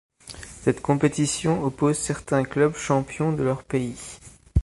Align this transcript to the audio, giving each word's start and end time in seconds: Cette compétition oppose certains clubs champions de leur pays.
Cette 0.63 0.81
compétition 0.81 1.63
oppose 1.63 1.95
certains 1.99 2.43
clubs 2.43 2.75
champions 2.75 3.33
de 3.33 3.43
leur 3.43 3.63
pays. 3.63 4.01